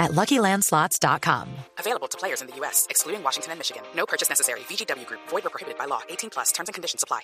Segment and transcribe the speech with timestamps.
[0.00, 1.48] at LuckyLandSlots.com.
[1.78, 3.82] Available to players in the U.S., excluding Washington and Michigan.
[3.94, 4.60] No purchase necessary.
[4.60, 5.20] VGW Group.
[5.28, 6.00] Void or prohibited by law.
[6.08, 6.50] 18 plus.
[6.50, 7.20] Terms and conditions apply.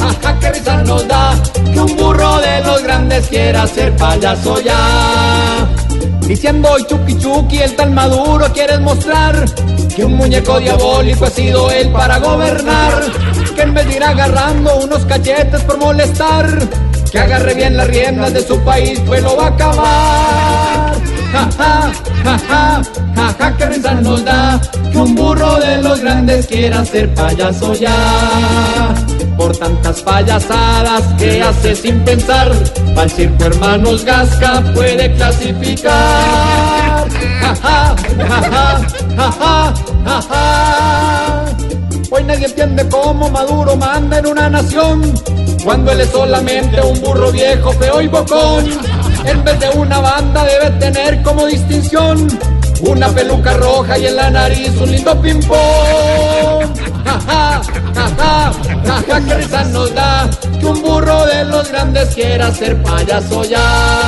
[0.00, 1.34] Ajá, qué risa nos da
[1.72, 5.57] que un burro de los grandes quiera ser payaso ya.
[6.28, 9.46] Diciendo hoy chuki chuki, el tal maduro quieres mostrar
[9.96, 13.02] que un muñeco diabólico ha sido él para gobernar.
[13.56, 16.46] Que en vez de ir agarrando unos cachetes por molestar,
[17.10, 20.94] que agarre bien las riendas de su país, pues lo va a acabar.
[21.32, 21.92] Ja, ja,
[22.24, 22.82] ja, ja,
[23.16, 24.60] ja, ja, qué risa nos da
[24.92, 28.94] que un burro de los grandes quiera ser payaso ya.
[29.38, 32.52] Por tantas payasadas que hace sin pensar,
[32.96, 35.94] al circo hermanos Gasca puede clasificar.
[37.40, 37.96] Ja, ja,
[38.52, 38.98] ja.
[42.10, 45.14] Hoy nadie entiende cómo Maduro manda en una nación,
[45.62, 48.64] cuando él es solamente un burro viejo, feo y bocón.
[49.24, 52.26] En vez de una banda debe tener como distinción
[52.80, 56.66] una peluca roja y en la nariz un lindo ping-pong.
[59.26, 60.30] Qué risa nos da
[60.60, 64.07] que un burro de los grandes quiera ser payaso ya.